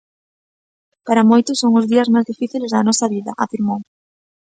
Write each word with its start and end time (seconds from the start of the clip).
"Para 1.07 1.27
moitos 1.29 1.57
son 1.61 1.71
os 1.79 1.89
días 1.91 2.11
máis 2.13 2.27
difíciles 2.31 2.71
da 2.71 2.85
nosa 2.87 3.07
vida", 3.15 3.31
afirmou. 3.45 3.79